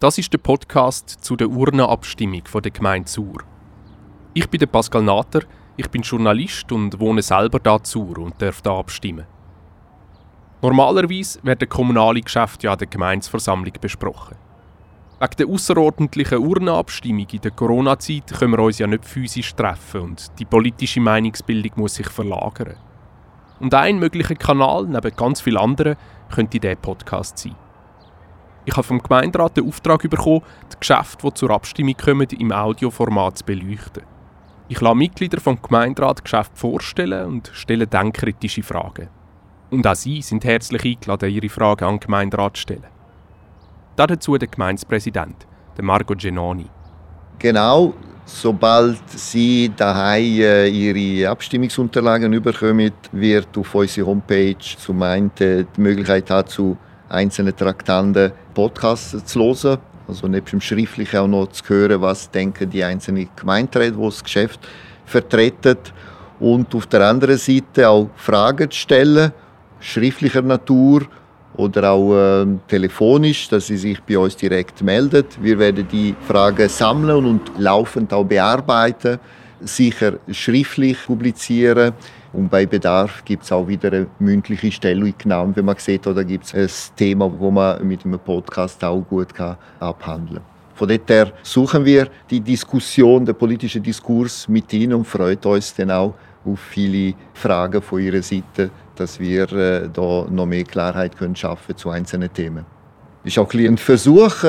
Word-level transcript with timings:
Das 0.00 0.16
ist 0.16 0.32
der 0.32 0.38
Podcast 0.38 1.10
zu 1.24 1.34
der 1.34 1.50
Urnenabstimmung 1.50 2.42
der 2.62 2.70
Gemeinde 2.70 3.08
Sur. 3.08 3.42
Ich 4.32 4.48
bin 4.48 4.60
Pascal 4.68 5.02
Nater, 5.02 5.40
ich 5.76 5.90
bin 5.90 6.02
Journalist 6.02 6.70
und 6.70 7.00
wohne 7.00 7.20
selber 7.20 7.58
da 7.58 7.80
Sur 7.82 8.18
und 8.18 8.40
darf 8.40 8.62
da 8.62 8.78
abstimmen. 8.78 9.26
Normalerweise 10.62 11.40
werden 11.42 11.68
kommunale 11.68 12.20
Geschäfte 12.20 12.68
ja 12.68 12.74
an 12.74 12.78
der 12.78 12.86
Gemeinsversammlung 12.86 13.72
besprochen. 13.80 14.36
Wegen 15.18 15.36
der 15.36 15.48
außerordentlichen 15.48 16.38
Urnenabstimmung 16.38 17.26
in 17.32 17.40
der 17.40 17.50
Corona-Zeit 17.50 18.32
können 18.38 18.52
wir 18.52 18.60
uns 18.60 18.78
ja 18.78 18.86
nicht 18.86 19.04
physisch 19.04 19.52
treffen 19.56 20.02
und 20.02 20.30
die 20.38 20.44
politische 20.44 21.00
Meinungsbildung 21.00 21.72
muss 21.74 21.96
sich 21.96 22.08
verlagern. 22.08 22.76
Und 23.58 23.74
ein 23.74 23.98
möglicher 23.98 24.36
Kanal 24.36 24.86
neben 24.86 25.16
ganz 25.16 25.40
vielen 25.40 25.56
anderen 25.56 25.96
könnte 26.30 26.60
dieser 26.60 26.76
Podcast 26.76 27.36
sein. 27.38 27.56
Ich 28.68 28.76
habe 28.76 28.86
vom 28.86 29.02
Gemeinderat 29.02 29.56
den 29.56 29.66
Auftrag 29.66 30.02
bekommen, 30.10 30.42
die 30.70 30.76
Geschäfte, 30.78 31.26
die 31.26 31.32
zur 31.32 31.50
Abstimmung 31.52 31.96
kommen, 31.96 32.28
im 32.38 32.52
Audioformat 32.52 33.38
zu 33.38 33.44
beleuchten. 33.46 34.02
Ich 34.68 34.82
lasse 34.82 34.94
Mitglieder 34.94 35.40
vom 35.40 35.62
Gemeinderat 35.62 36.22
Geschäfte 36.22 36.54
vorstellen 36.54 37.24
und 37.24 37.50
stelle 37.54 37.86
dann 37.86 38.12
kritische 38.12 38.62
Fragen. 38.62 39.08
Und 39.70 39.86
auch 39.86 39.94
Sie 39.94 40.20
sind 40.20 40.44
herzlich 40.44 40.84
eingeladen, 40.84 41.30
Ihre 41.30 41.48
Fragen 41.48 41.86
an 41.86 41.94
den 41.94 42.00
Gemeinderat 42.00 42.58
zu 42.58 42.62
stellen. 42.64 42.86
Dazu 43.96 44.36
der 44.36 44.48
Gemeindepräsident, 44.48 45.46
Marco 45.80 46.14
Genoni. 46.14 46.66
Genau, 47.38 47.94
sobald 48.26 49.00
Sie 49.08 49.72
daheim 49.74 50.40
äh, 50.42 50.68
Ihre 50.68 51.30
Abstimmungsunterlagen 51.30 52.34
überkommen, 52.34 52.92
wird 53.12 53.56
auf 53.56 53.74
unserer 53.74 54.08
Homepage 54.08 54.58
zum 54.58 55.02
einen 55.02 55.30
die 55.38 55.64
Möglichkeit 55.78 56.28
haben, 56.28 56.76
einzelne 57.08 57.54
Traktanten 57.54 58.32
Podcasts 58.54 59.24
zu 59.24 59.40
hören. 59.40 59.78
Also 60.06 60.26
neben 60.26 60.46
dem 60.46 60.60
Schriftlichen 60.60 61.18
auch 61.18 61.28
noch 61.28 61.48
zu 61.48 61.62
hören, 61.68 62.00
was 62.00 62.30
denken 62.30 62.70
die 62.70 62.82
einzelnen 62.82 63.28
Gemeinderäte, 63.36 63.96
die 63.96 64.02
das 64.02 64.24
Geschäft 64.24 64.60
vertreten. 65.04 65.76
Und 66.40 66.74
auf 66.74 66.86
der 66.86 67.02
anderen 67.06 67.36
Seite 67.36 67.88
auch 67.88 68.08
Fragen 68.16 68.70
zu 68.70 68.78
stellen, 68.78 69.32
schriftlicher 69.80 70.42
Natur 70.42 71.02
oder 71.56 71.90
auch 71.90 72.14
äh, 72.14 72.46
telefonisch, 72.68 73.48
dass 73.48 73.66
sie 73.66 73.76
sich 73.76 74.00
bei 74.02 74.16
uns 74.16 74.36
direkt 74.36 74.80
meldet. 74.82 75.42
Wir 75.42 75.58
werden 75.58 75.86
die 75.90 76.14
Fragen 76.26 76.68
sammeln 76.68 77.24
und 77.24 77.50
laufend 77.58 78.12
auch 78.12 78.24
bearbeiten, 78.24 79.18
sicher 79.60 80.18
schriftlich 80.30 80.98
publizieren 81.06 81.92
und 82.32 82.50
bei 82.50 82.66
Bedarf 82.66 83.24
gibt 83.24 83.44
es 83.44 83.52
auch 83.52 83.66
wieder 83.66 83.92
eine 83.92 84.06
mündliche 84.18 84.70
Stellungnahme, 84.70 85.56
wenn 85.56 85.64
man 85.64 85.76
sieht, 85.76 86.06
oder 86.06 86.24
gibt 86.24 86.44
es 86.44 86.54
ein 86.54 86.96
Thema, 86.96 87.30
wo 87.38 87.50
man 87.50 87.86
mit 87.86 88.04
einem 88.04 88.18
Podcast 88.18 88.82
auch 88.84 89.00
gut 89.00 89.34
kann 89.34 89.56
abhandeln 89.80 90.36
kann. 90.36 90.58
Von 90.74 90.88
daher 90.88 91.32
suchen 91.42 91.84
wir 91.84 92.08
die 92.30 92.40
Diskussion, 92.40 93.24
den 93.24 93.34
politischen 93.34 93.82
Diskurs 93.82 94.46
mit 94.46 94.72
Ihnen 94.72 94.94
und 94.94 95.06
freut 95.06 95.44
uns 95.44 95.74
dann 95.74 95.90
auch 95.90 96.14
auf 96.44 96.60
viele 96.60 97.14
Fragen 97.34 97.82
von 97.82 98.00
Ihrer 98.00 98.22
Seite, 98.22 98.70
dass 98.94 99.18
wir 99.18 99.52
äh, 99.52 99.88
da 99.92 100.26
noch 100.30 100.46
mehr 100.46 100.64
Klarheit 100.64 101.16
können 101.16 101.34
schaffen 101.34 101.76
zu 101.76 101.90
einzelnen 101.90 102.32
Themen. 102.32 102.77
Ist 103.24 103.38
auch 103.38 103.52
ein 103.52 103.76
Versuch, 103.76 104.44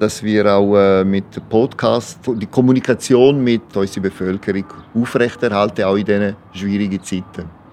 dass 0.00 0.22
wir 0.22 0.46
auch 0.52 0.76
äh, 0.76 1.04
mit 1.04 1.24
Podcast 1.48 2.18
die 2.26 2.46
Kommunikation 2.46 3.44
mit 3.44 3.76
unserer 3.76 4.02
Bevölkerung 4.02 4.64
aufrechterhalten, 4.94 5.84
auch 5.84 5.96
in 5.96 6.04
diesen 6.04 6.36
schwierigen 6.52 7.02
Zeiten. 7.02 7.63